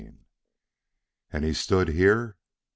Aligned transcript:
X 0.03 0.13
"AND 1.31 1.45
HE 1.45 1.53
STOOD 1.53 1.89
HERE?" 1.89 2.35